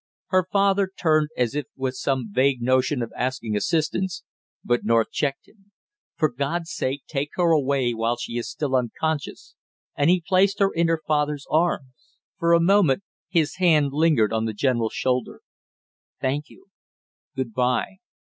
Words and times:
Her 0.29 0.47
father 0.51 0.89
turned 0.99 1.29
as 1.37 1.53
if 1.53 1.67
with 1.75 1.93
some 1.93 2.29
vague 2.33 2.59
notion 2.59 3.03
of 3.03 3.11
asking 3.15 3.55
assistance, 3.55 4.23
but 4.65 4.83
North 4.83 5.11
checked 5.11 5.47
him. 5.47 5.71
"For 6.15 6.27
God's 6.27 6.71
sake 6.73 7.03
take 7.05 7.29
her 7.35 7.51
away 7.51 7.93
while 7.93 8.17
she 8.17 8.35
is 8.39 8.49
still 8.49 8.75
unconscious!" 8.75 9.53
and 9.95 10.09
he 10.09 10.23
placed 10.27 10.57
her 10.57 10.73
in 10.73 10.87
her 10.87 11.03
father's 11.05 11.45
arms. 11.51 12.15
For 12.39 12.53
a 12.53 12.59
moment 12.59 13.03
his 13.29 13.57
hand 13.57 13.89
lingered 13.93 14.33
on 14.33 14.45
the 14.45 14.53
general's 14.55 14.93
shoulder. 14.95 15.41
"Thank 16.19 16.49
you 16.49 16.65
good 17.35 17.53
by!" 17.53 17.97